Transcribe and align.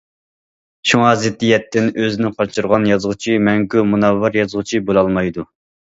شۇڭا 0.91 1.09
زىددىيەتتىن 1.25 1.91
ئۆزىنى 2.03 2.31
قاچۇرغان 2.39 2.89
يازغۇچى 2.93 3.37
مەڭگۈ 3.49 3.85
مۇنەۋۋەر 3.93 4.41
يازغۇچى 4.43 4.83
بولالمايدۇ. 4.89 5.47